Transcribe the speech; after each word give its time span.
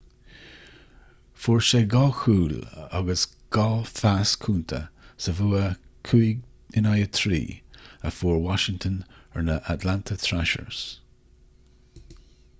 fuair 1.41 1.59
sé 1.65 1.79
2 1.89 1.99
chúl 2.19 2.53
agus 2.99 3.25
2 3.57 3.65
phas 3.89 4.31
cúnta 4.45 4.79
sa 5.25 5.33
bhua 5.41 5.61
5-3 6.11 7.43
a 8.11 8.13
fuair 8.21 8.41
washington 8.47 8.95
ar 9.35 9.45
na 9.51 9.59
atlanta 9.75 10.17
thrashers 10.25 10.81